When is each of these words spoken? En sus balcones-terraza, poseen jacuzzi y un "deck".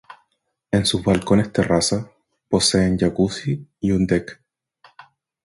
En 0.71 0.83
sus 0.87 1.03
balcones-terraza, 1.03 2.09
poseen 2.49 2.97
jacuzzi 2.97 3.67
y 3.81 3.91
un 3.91 4.07
"deck". 4.07 4.41